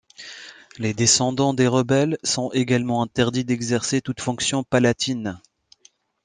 Les 0.79 0.95
descendants 0.95 1.53
des 1.53 1.67
rebelles 1.67 2.17
sont 2.23 2.49
également 2.53 3.03
interdit 3.03 3.45
d'exercer 3.45 4.01
toute 4.01 4.19
fonction 4.19 4.63
palatine. 4.63 5.39